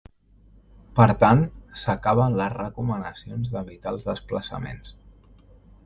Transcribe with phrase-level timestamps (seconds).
[0.99, 1.43] Per tant,
[1.83, 4.99] s’acaben les recomanacions d’evitar els desplaçaments.